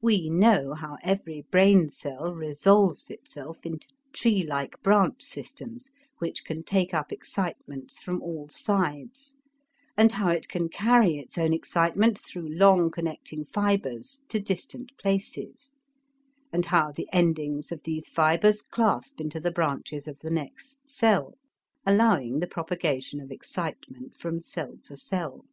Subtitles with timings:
[0.00, 6.62] We know how every brain cell resolves itself into tree like branch systems which can
[6.62, 9.34] take up excitements from all sides,
[9.96, 15.74] and how it can carry its own excitement through long connecting fibers to distant places,
[16.52, 21.34] and how the endings of these fibers clasp into the branches of the next cell,
[21.84, 25.44] allowing the propagation of excitement from cell to cell.